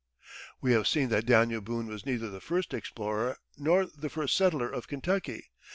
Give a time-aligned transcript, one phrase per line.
[0.63, 4.67] ]We have seen that Daniel Boone was neither the first explorer nor the first settler
[4.67, 5.51] of Kentucky.